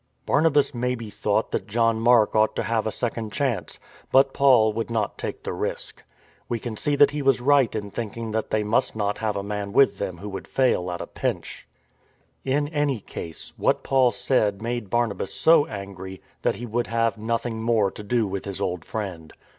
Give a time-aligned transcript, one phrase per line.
[0.27, 3.79] Barna bas maybe thought that John Mark ought to have a second chance;
[4.11, 6.03] but Paul would not take the risk.
[6.49, 9.43] We can see that he was right in thinking that they must not have a
[9.43, 11.67] man with them who would fail at a pinch.
[12.43, 17.61] In any case, what Paul said made Barnabas so angry that he would have nothing
[17.61, 19.31] more to do with his old friend.